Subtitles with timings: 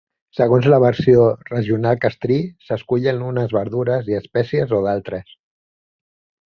[0.35, 5.41] Segons la versió regional que es triï, s'escullen unes verdures i espècies o d'altres.